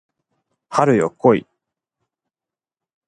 [0.71, 1.47] 春よ来い